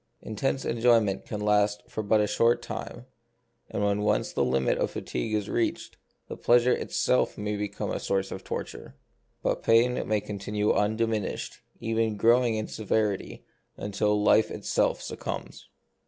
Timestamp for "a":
2.19-2.25, 7.91-7.99